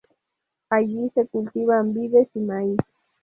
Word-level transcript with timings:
Allí 0.71 1.11
se 1.13 1.27
cultivan 1.27 1.93
vides 1.93 2.27
y 2.33 2.39
maíz. 2.39 2.79